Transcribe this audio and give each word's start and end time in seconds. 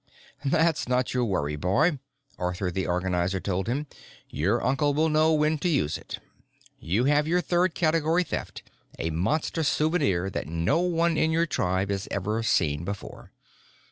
"That's 0.43 0.89
not 0.89 1.13
your 1.13 1.25
worry, 1.25 1.55
boy," 1.55 1.99
Arthur 2.39 2.71
the 2.71 2.87
Organizer 2.87 3.39
told 3.39 3.67
him. 3.67 3.85
"Your 4.31 4.63
uncle 4.65 4.95
will 4.95 5.09
know 5.09 5.31
when 5.33 5.59
to 5.59 5.69
use 5.69 5.95
it. 5.95 6.17
You 6.79 7.03
have 7.03 7.27
your 7.27 7.39
third 7.39 7.75
category 7.75 8.23
theft 8.23 8.63
a 8.97 9.11
Monster 9.11 9.61
souvenir 9.61 10.31
that 10.31 10.47
no 10.47 10.79
one 10.79 11.17
in 11.17 11.29
your 11.29 11.45
tribe 11.45 11.91
has 11.91 12.07
ever 12.09 12.41
seen 12.41 12.83
before. 12.83 13.31